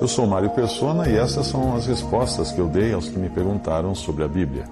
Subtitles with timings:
[0.00, 3.28] Eu sou Mário Persona e essas são as respostas que eu dei aos que me
[3.28, 4.64] perguntaram sobre a Bíblia.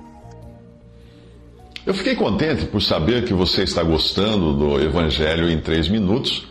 [1.85, 6.47] Eu fiquei contente por saber que você está gostando do Evangelho em três minutos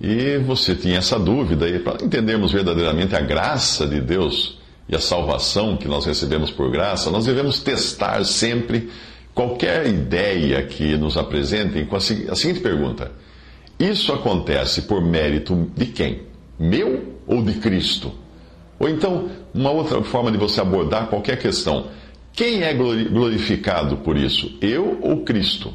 [0.00, 1.68] e você tinha essa dúvida.
[1.68, 6.70] E para entendermos verdadeiramente a graça de Deus e a salvação que nós recebemos por
[6.70, 8.88] graça, nós devemos testar sempre
[9.34, 13.12] qualquer ideia que nos apresentem com a seguinte pergunta:
[13.78, 16.22] Isso acontece por mérito de quem?
[16.58, 18.12] Meu ou de Cristo?
[18.78, 21.88] Ou então, uma outra forma de você abordar qualquer questão:
[22.32, 24.56] Quem é glorificado por isso?
[24.60, 25.72] Eu ou Cristo?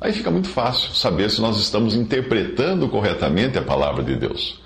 [0.00, 4.60] Aí fica muito fácil saber se nós estamos interpretando corretamente a palavra de Deus.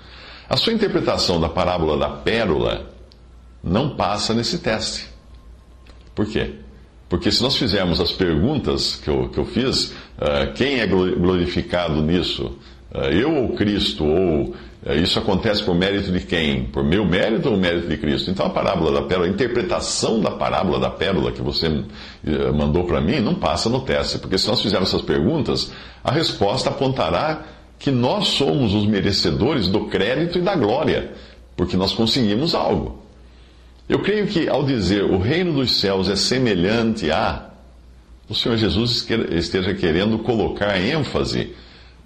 [0.49, 2.91] A sua interpretação da parábola da pérola
[3.63, 5.07] não passa nesse teste.
[6.15, 6.55] Por quê?
[7.07, 12.01] Porque se nós fizermos as perguntas que eu, que eu fiz, uh, quem é glorificado
[12.01, 12.57] nisso?
[12.93, 14.05] Uh, eu ou Cristo?
[14.05, 14.55] Ou
[15.03, 16.63] isso acontece por mérito de quem?
[16.65, 18.31] Por meu mérito ou mérito de Cristo?
[18.31, 21.83] Então a parábola da pérola, a interpretação da parábola da pérola que você
[22.55, 24.17] mandou para mim, não passa no teste.
[24.19, 27.43] Porque se nós fizermos essas perguntas, a resposta apontará
[27.77, 31.11] que nós somos os merecedores do crédito e da glória,
[31.55, 33.03] porque nós conseguimos algo.
[33.87, 37.49] Eu creio que ao dizer o reino dos céus é semelhante a,
[38.29, 41.53] o Senhor Jesus esteja querendo colocar ênfase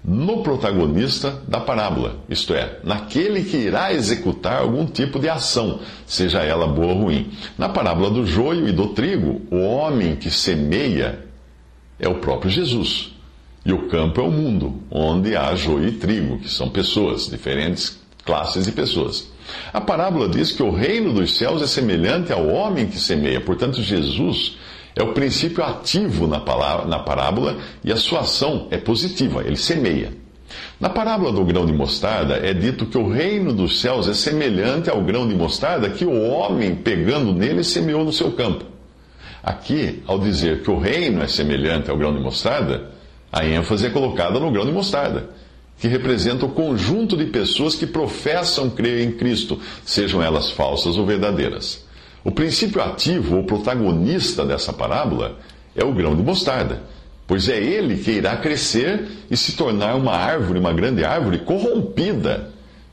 [0.04, 6.42] no protagonista da parábola, isto é, naquele que irá executar algum tipo de ação, seja
[6.42, 7.30] ela boa ou ruim.
[7.56, 11.24] Na parábola do joio e do trigo, o homem que semeia
[11.98, 13.12] é o próprio Jesus.
[13.64, 17.98] E o campo é o mundo, onde há joio e trigo, que são pessoas, diferentes
[18.26, 19.32] classes de pessoas.
[19.72, 23.40] A parábola diz que o reino dos céus é semelhante ao homem que semeia.
[23.40, 24.56] Portanto, Jesus
[24.96, 29.56] é o princípio ativo na, palavra, na parábola e a sua ação é positiva, ele
[29.56, 30.12] semeia.
[30.78, 34.88] Na parábola do grão de mostarda é dito que o reino dos céus é semelhante
[34.88, 38.64] ao grão de mostarda que o homem, pegando nele, semeou no seu campo.
[39.42, 42.90] Aqui, ao dizer que o reino é semelhante ao grão de mostarda,
[43.32, 45.28] a ênfase é colocada no grão de mostarda
[45.78, 51.04] que representa o conjunto de pessoas que professam crer em Cristo, sejam elas falsas ou
[51.04, 51.83] verdadeiras.
[52.24, 55.38] O princípio ativo ou protagonista dessa parábola
[55.76, 56.82] é o grão de mostarda,
[57.26, 62.50] pois é ele que irá crescer e se tornar uma árvore, uma grande árvore corrompida,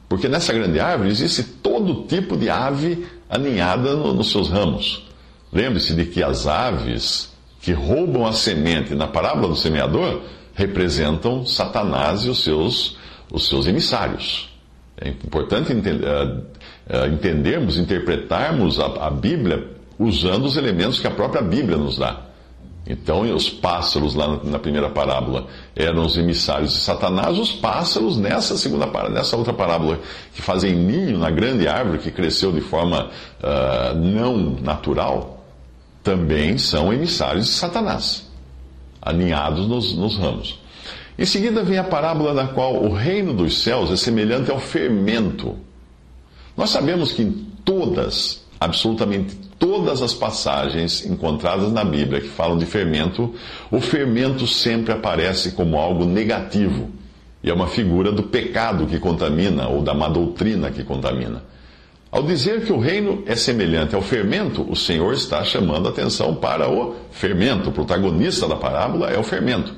[0.10, 5.08] porque nessa grande árvore existe todo tipo de ave aninhada no, nos seus ramos.
[5.54, 7.32] Lembre-se de que as aves
[7.62, 12.98] que roubam a semente na parábola do semeador representam Satanás e os seus,
[13.32, 14.50] os seus emissários.
[14.98, 16.44] É importante entender, uh,
[17.12, 22.22] entendermos, interpretarmos a, a, Bíblia usando os elementos que a própria Bíblia nos dá.
[22.88, 28.18] Então, os pássaros, lá na, na primeira parábola, eram os emissários de Satanás, os pássaros,
[28.18, 30.00] nessa segunda nessa outra parábola,
[30.34, 33.10] que fazem ninho na grande árvore que cresceu de forma
[33.42, 35.46] uh, não natural,
[36.04, 38.32] também são emissários de Satanás
[39.02, 40.60] aninhados nos, nos ramos.
[41.18, 45.58] Em seguida vem a parábola da qual o reino dos céus é semelhante ao fermento.
[46.62, 47.32] Nós sabemos que em
[47.66, 53.34] todas, absolutamente todas as passagens encontradas na Bíblia que falam de fermento,
[53.72, 56.92] o fermento sempre aparece como algo negativo
[57.44, 61.44] e é uma figura do pecado que contamina ou da má doutrina que contamina.
[62.12, 66.36] Ao dizer que o reino é semelhante ao fermento, o Senhor está chamando a atenção
[66.36, 67.70] para o fermento.
[67.70, 69.74] O protagonista da parábola é o fermento.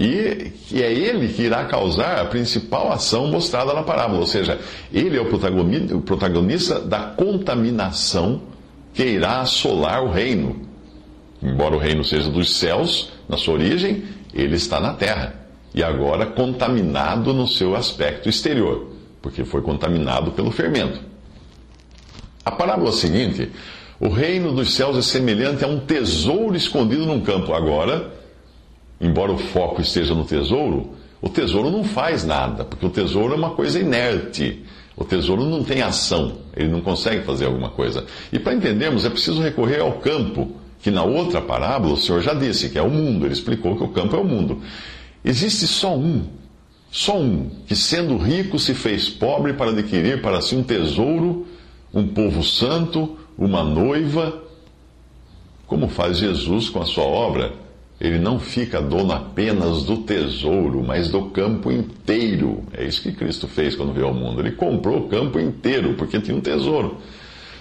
[0.00, 4.20] E que é ele que irá causar a principal ação mostrada na parábola.
[4.20, 4.58] Ou seja,
[4.90, 8.40] ele é o protagonista da contaminação
[8.94, 10.62] que irá assolar o reino.
[11.42, 15.34] Embora o reino seja dos céus, na sua origem, ele está na terra.
[15.74, 20.98] E agora contaminado no seu aspecto exterior, porque foi contaminado pelo fermento.
[22.42, 23.50] A parábola seguinte,
[24.00, 27.52] o reino dos céus é semelhante a um tesouro escondido num campo.
[27.52, 28.18] Agora,
[29.00, 30.90] embora o foco esteja no tesouro,
[31.22, 34.64] o tesouro não faz nada, porque o tesouro é uma coisa inerte.
[34.96, 38.04] O tesouro não tem ação, ele não consegue fazer alguma coisa.
[38.30, 40.52] E para entendermos, é preciso recorrer ao campo,
[40.82, 43.24] que na outra parábola o Senhor já disse, que é o mundo.
[43.24, 44.60] Ele explicou que o campo é o mundo.
[45.24, 46.24] Existe só um
[46.90, 51.46] Só um, que sendo rico se fez pobre para adquirir para si um tesouro,
[51.94, 54.42] um povo santo, uma noiva.
[55.66, 57.52] Como faz Jesus com a sua obra?
[58.00, 62.64] Ele não fica dono apenas do tesouro, mas do campo inteiro.
[62.72, 64.40] É isso que Cristo fez quando veio ao mundo.
[64.40, 66.96] Ele comprou o campo inteiro, porque tinha um tesouro.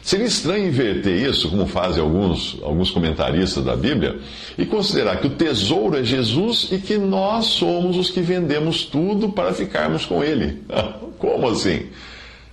[0.02, 4.18] Seria estranho inverter isso, como fazem alguns, alguns comentaristas da Bíblia,
[4.58, 9.30] e considerar que o tesouro é Jesus e que nós somos os que vendemos tudo
[9.30, 10.64] para ficarmos com Ele.
[11.20, 11.88] Como assim?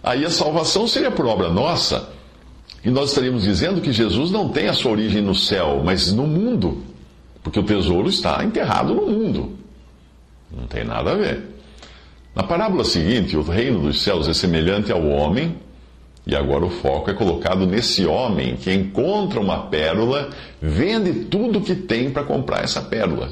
[0.03, 2.09] Aí a salvação seria por obra nossa,
[2.85, 6.27] e nós estaríamos dizendo que Jesus não tem a sua origem no céu, mas no
[6.27, 6.83] mundo,
[7.47, 9.57] porque o tesouro está enterrado no mundo.
[10.51, 11.45] Não tem nada a ver.
[12.35, 15.55] Na parábola seguinte, o reino dos céus é semelhante ao homem
[16.27, 21.77] e agora o foco é colocado nesse homem que encontra uma pérola, vende tudo que
[21.77, 23.31] tem para comprar essa pérola.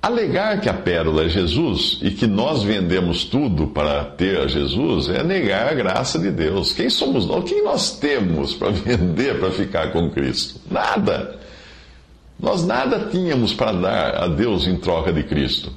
[0.00, 5.08] Alegar que a pérola é Jesus e que nós vendemos tudo para ter a Jesus
[5.08, 6.72] é negar a graça de Deus.
[6.72, 7.42] Quem somos nós?
[7.50, 10.60] Quem nós temos para vender para ficar com Cristo?
[10.70, 11.42] Nada.
[12.42, 15.72] Nós nada tínhamos para dar a Deus em troca de Cristo.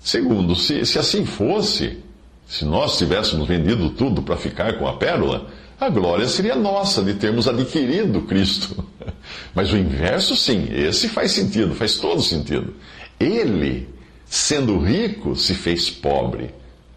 [0.00, 1.98] Segundo, se, se assim fosse,
[2.46, 5.48] se nós tivéssemos vendido tudo para ficar com a pérola,
[5.78, 8.82] a glória seria nossa de termos adquirido Cristo.
[9.54, 12.74] Mas o inverso, sim, esse faz sentido, faz todo sentido.
[13.20, 13.86] Ele,
[14.24, 16.54] sendo rico, se fez pobre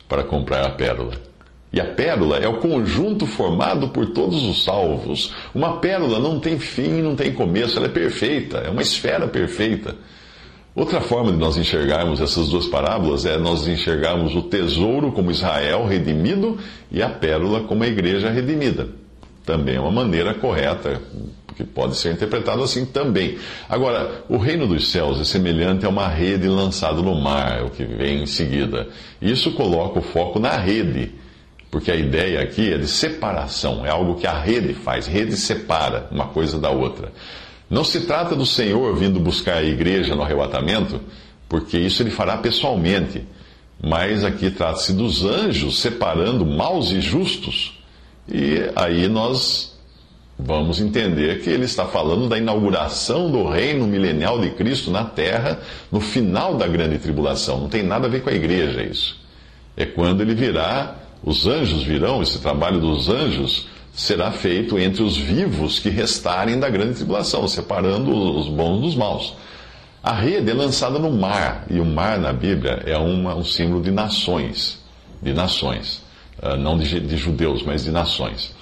[0.08, 1.22] para comprar a pérola.
[1.76, 5.34] E a pérola é o conjunto formado por todos os salvos.
[5.54, 9.94] Uma pérola não tem fim, não tem começo, ela é perfeita, é uma esfera perfeita.
[10.74, 15.86] Outra forma de nós enxergarmos essas duas parábolas é nós enxergarmos o tesouro como Israel
[15.86, 16.58] redimido
[16.90, 18.88] e a pérola como a igreja redimida.
[19.46, 21.02] Também é uma maneira correta,
[21.58, 23.38] que pode ser interpretado assim também.
[23.68, 27.84] Agora, o reino dos céus é semelhante a uma rede lançada no mar, o que
[27.84, 28.88] vem em seguida.
[29.22, 31.12] Isso coloca o foco na rede,
[31.76, 35.08] porque a ideia aqui é de separação, é algo que a rede faz.
[35.08, 37.12] Rede separa uma coisa da outra.
[37.70, 41.02] Não se trata do Senhor vindo buscar a igreja no arrebatamento,
[41.50, 43.28] porque isso ele fará pessoalmente.
[43.84, 47.78] Mas aqui trata-se dos anjos separando maus e justos.
[48.26, 49.78] E aí nós
[50.40, 55.60] vamos entender que ele está falando da inauguração do reino milenial de Cristo na terra
[55.92, 57.60] no final da grande tribulação.
[57.60, 59.20] Não tem nada a ver com a igreja isso.
[59.76, 65.18] É quando ele virá, os anjos virão, esse trabalho dos anjos será feito entre os
[65.18, 69.34] vivos que restarem da grande tribulação, separando os bons dos maus.
[70.04, 73.82] A rede é lançada no mar, e o mar na Bíblia é uma, um símbolo
[73.82, 74.80] de nações,
[75.20, 76.04] de nações,
[76.44, 78.54] uh, não de, de judeus, mas de nações.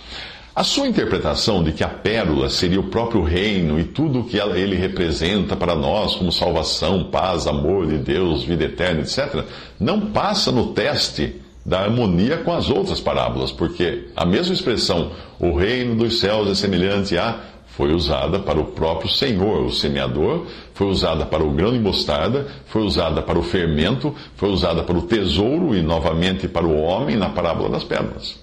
[0.56, 4.40] A sua interpretação de que a pérola seria o próprio reino e tudo o que
[4.40, 9.44] ela, ele representa para nós, como salvação, paz, amor de Deus, vida eterna, etc.,
[9.78, 15.56] não passa no teste da harmonia com as outras parábolas, porque a mesma expressão, o
[15.56, 20.88] reino dos céus é semelhante a, foi usada para o próprio Senhor, o semeador, foi
[20.88, 25.02] usada para o grão de mostarda, foi usada para o fermento, foi usada para o
[25.02, 28.40] tesouro e novamente para o homem na parábola das pérolas.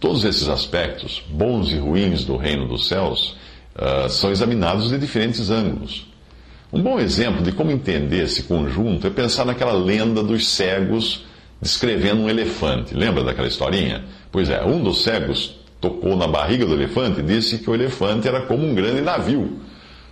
[0.00, 3.36] Todos esses aspectos, bons e ruins do reino dos céus,
[3.76, 6.10] uh, são examinados de diferentes ângulos.
[6.72, 11.24] Um bom exemplo de como entender esse conjunto é pensar naquela lenda dos cegos
[11.62, 12.92] descrevendo um elefante.
[12.92, 14.04] Lembra daquela historinha?
[14.32, 18.26] Pois é, um dos cegos tocou na barriga do elefante e disse que o elefante
[18.26, 19.60] era como um grande navio.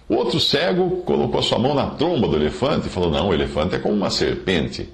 [0.08, 3.74] O outro cego colocou sua mão na tromba do elefante e falou: Não, o elefante
[3.74, 4.88] é como uma serpente.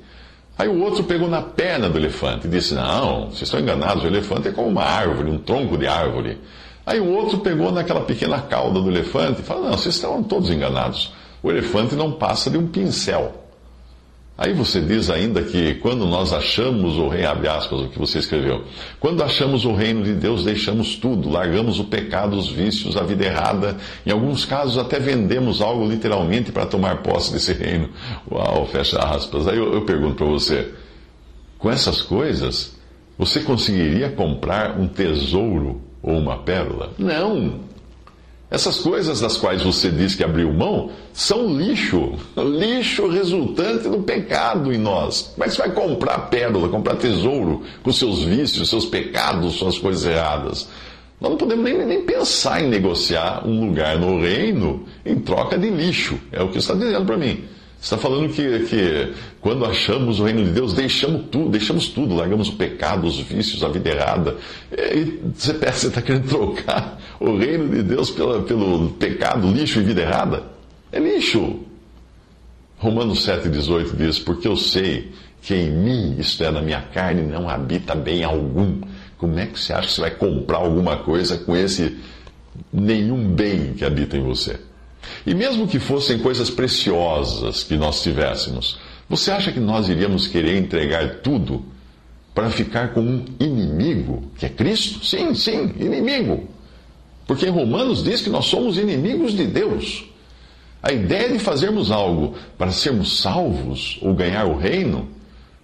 [0.58, 4.06] Aí o outro pegou na perna do elefante e disse: Não, vocês estão enganados, o
[4.06, 6.38] elefante é como uma árvore, um tronco de árvore.
[6.84, 10.50] Aí o outro pegou naquela pequena cauda do elefante e falou: Não, vocês estão todos
[10.50, 11.12] enganados.
[11.42, 13.45] O elefante não passa de um pincel.
[14.38, 18.18] Aí você diz ainda que quando nós achamos o reino, abre aspas o que você
[18.18, 18.64] escreveu,
[19.00, 23.24] quando achamos o reino de Deus, deixamos tudo, largamos o pecado, os vícios, a vida
[23.24, 27.88] errada, em alguns casos até vendemos algo literalmente para tomar posse desse reino.
[28.30, 29.48] Uau, fecha aspas.
[29.48, 30.70] Aí eu, eu pergunto para você,
[31.58, 32.76] com essas coisas,
[33.16, 36.90] você conseguiria comprar um tesouro ou uma pérola?
[36.98, 37.60] Não!
[38.48, 44.72] Essas coisas das quais você diz que abriu mão são lixo, lixo resultante do pecado
[44.72, 45.32] em nós.
[45.34, 49.78] Como é que você vai comprar pérola, comprar tesouro com seus vícios, seus pecados, suas
[49.78, 50.68] coisas erradas?
[51.20, 55.68] Nós não podemos nem, nem pensar em negociar um lugar no reino em troca de
[55.68, 56.16] lixo.
[56.30, 57.44] É o que está dizendo para mim.
[57.80, 62.48] Está falando que, que quando achamos o reino de Deus, deixamos tudo, deixamos tudo, largamos
[62.48, 64.36] o pecado, os vícios, a vida errada.
[64.72, 70.02] E você está querendo trocar o reino de Deus pela, pelo pecado, lixo e vida
[70.02, 70.44] errada?
[70.90, 71.60] É lixo.
[72.78, 77.48] Romanos 7,18 diz: Porque eu sei que em mim, isto é, na minha carne, não
[77.48, 78.80] habita bem algum.
[79.16, 81.96] Como é que você acha que você vai comprar alguma coisa com esse
[82.72, 84.58] nenhum bem que habita em você?
[85.26, 90.56] E mesmo que fossem coisas preciosas que nós tivéssemos, você acha que nós iríamos querer
[90.56, 91.64] entregar tudo
[92.34, 95.04] para ficar com um inimigo, que é Cristo?
[95.04, 96.48] Sim, sim, inimigo.
[97.26, 100.04] Porque em Romanos diz que nós somos inimigos de Deus.
[100.82, 105.08] A ideia de fazermos algo para sermos salvos ou ganhar o reino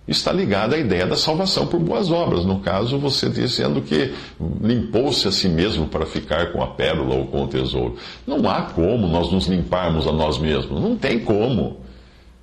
[0.07, 2.45] está ligada à ideia da salvação por boas obras.
[2.45, 4.13] No caso, você dizendo que
[4.61, 7.97] limpou-se a si mesmo para ficar com a pérola ou com o tesouro.
[8.27, 10.81] Não há como nós nos limparmos a nós mesmos.
[10.81, 11.79] Não tem como.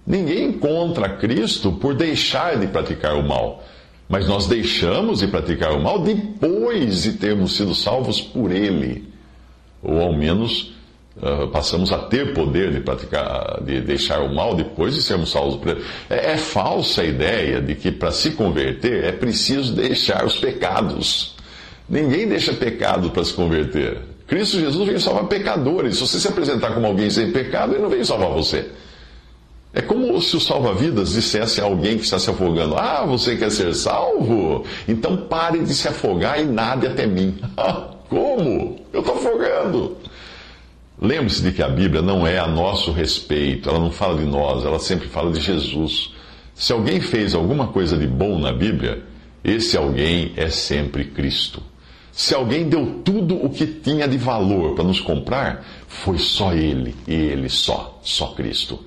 [0.08, 3.64] Ninguém encontra Cristo por deixar de praticar o mal.
[4.08, 9.08] Mas nós deixamos de praticar o mal depois de termos sido salvos por Ele.
[9.84, 10.74] Ou ao menos
[11.22, 15.60] uh, passamos a ter poder de praticar, de deixar o mal depois de sermos salvos.
[16.10, 21.36] É, é falsa a ideia de que para se converter é preciso deixar os pecados.
[21.88, 23.98] Ninguém deixa pecado para se converter.
[24.28, 25.96] Cristo Jesus veio salvar pecadores.
[25.96, 28.70] Se você se apresentar como alguém sem pecado, ele não veio salvar você.
[29.74, 33.52] É como se o salva-vidas dissesse a alguém que está se afogando: Ah, você quer
[33.52, 34.66] ser salvo?
[34.88, 37.38] Então pare de se afogar e nade até mim.
[38.10, 38.80] como?
[38.92, 39.98] Eu estou afogando.
[41.02, 44.66] Lembre-se de que a Bíblia não é a nosso respeito, ela não fala de nós,
[44.66, 46.12] ela sempre fala de Jesus.
[46.54, 49.04] Se alguém fez alguma coisa de bom na Bíblia,
[49.42, 51.64] esse alguém é sempre Cristo.
[52.12, 56.94] Se alguém deu tudo o que tinha de valor para nos comprar, foi só Ele,
[57.08, 58.84] e Ele só, só Cristo.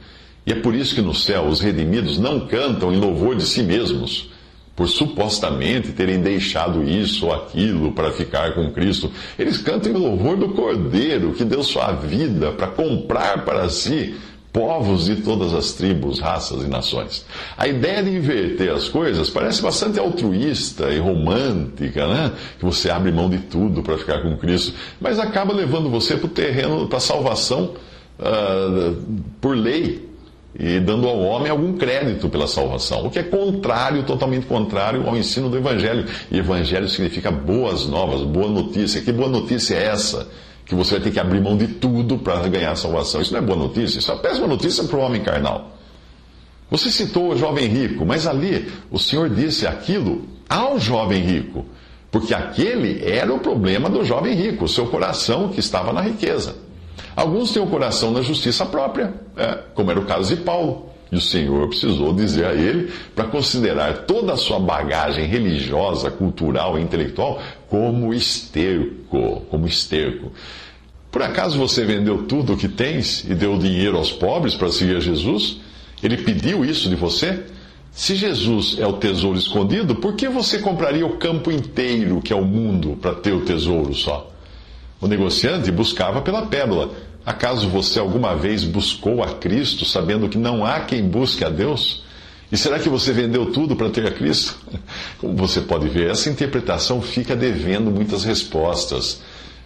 [0.47, 3.62] E é por isso que no céu os redimidos não cantam em louvor de si
[3.62, 4.32] mesmos,
[4.75, 9.11] por supostamente terem deixado isso ou aquilo para ficar com Cristo.
[9.38, 14.14] Eles cantam em louvor do Cordeiro, que deu sua vida para comprar para si
[14.52, 17.25] povos de todas as tribos, raças e nações.
[17.57, 22.33] A ideia de inverter as coisas parece bastante altruísta e romântica, né?
[22.59, 26.26] Que você abre mão de tudo para ficar com Cristo, mas acaba levando você para
[26.26, 27.75] o terreno, para a salvação
[28.19, 29.02] uh,
[29.41, 30.12] por lei
[30.59, 35.16] e dando ao homem algum crédito pela salvação, o que é contrário, totalmente contrário ao
[35.16, 36.06] ensino do Evangelho.
[36.30, 39.00] E Evangelho significa boas novas, boa notícia.
[39.00, 40.28] Que boa notícia é essa?
[40.66, 43.21] Que você vai ter que abrir mão de tudo para ganhar a salvação.
[43.21, 45.73] Isso não é boa notícia, isso é péssima notícia para o homem carnal.
[46.71, 51.66] Você citou o jovem rico, mas ali o Senhor disse aquilo ao jovem rico,
[52.11, 56.56] porque aquele era o problema do jovem rico, o seu coração que estava na riqueza.
[57.14, 60.90] Alguns têm o coração na justiça própria, é, como era o caso de Paulo.
[61.11, 66.78] E o Senhor precisou dizer a ele para considerar toda a sua bagagem religiosa, cultural
[66.78, 67.38] e intelectual
[67.69, 70.33] como esterco, como esterco.
[71.11, 74.99] Por acaso você vendeu tudo o que tens e deu dinheiro aos pobres para seguir
[75.02, 75.61] Jesus?
[76.02, 77.45] Ele pediu isso de você?
[77.90, 82.37] Se Jesus é o tesouro escondido, por que você compraria o campo inteiro, que é
[82.37, 84.32] o mundo, para ter o tesouro só?
[85.02, 86.92] O negociante buscava pela pérola.
[87.26, 92.04] Acaso você alguma vez buscou a Cristo sabendo que não há quem busque a Deus?
[92.52, 94.56] E será que você vendeu tudo para ter a Cristo?
[95.18, 99.21] Como você pode ver, essa interpretação fica devendo muitas respostas.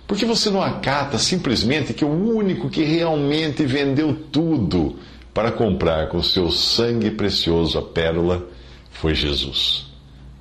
[0.07, 4.97] Porque você não acata simplesmente que o único que realmente vendeu tudo
[5.35, 8.47] para comprar com seu sangue precioso a pérola
[8.91, 9.86] foi Jesus?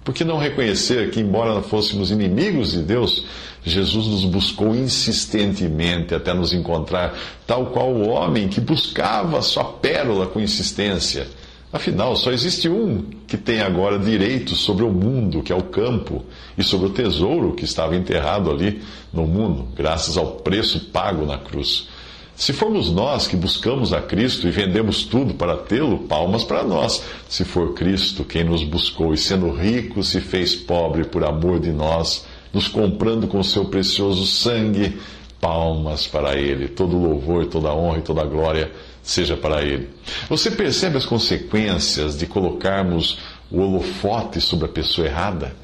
[0.05, 3.25] Por que não reconhecer que, embora fôssemos inimigos de Deus,
[3.63, 10.27] Jesus nos buscou insistentemente até nos encontrar, tal qual o homem que buscava sua pérola
[10.27, 11.27] com insistência?
[11.73, 16.23] Afinal, só existe um que tem agora direito sobre o mundo, que é o campo,
[16.55, 21.39] e sobre o tesouro que estava enterrado ali no mundo, graças ao preço pago na
[21.39, 21.89] cruz.
[22.35, 27.01] Se formos nós que buscamos a Cristo e vendemos tudo para tê-lo, palmas para nós.
[27.29, 31.71] Se for Cristo quem nos buscou e sendo rico se fez pobre por amor de
[31.71, 34.99] nós, nos comprando com seu precioso sangue,
[35.39, 36.67] palmas para Ele.
[36.67, 38.69] Todo louvor, toda honra e toda glória
[39.01, 39.89] seja para Ele.
[40.27, 43.17] Você percebe as consequências de colocarmos
[43.49, 45.55] o holofote sobre a pessoa errada?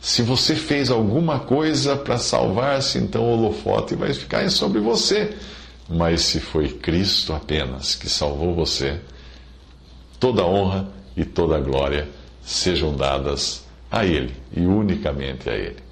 [0.00, 5.34] Se você fez alguma coisa para salvar-se, então o holofote vai ficar sobre você.
[5.94, 8.98] Mas se foi Cristo apenas que salvou você,
[10.18, 12.08] toda honra e toda glória
[12.42, 15.91] sejam dadas a Ele e unicamente a Ele.